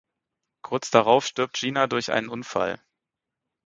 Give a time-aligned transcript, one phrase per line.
[0.63, 2.81] Kurz darauf stirbt Gina durch einen Unfall.